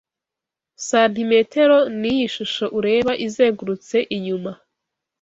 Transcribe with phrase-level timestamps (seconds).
[0.87, 4.51] santimetero ni iyi shusho ureba izengurutse inyuma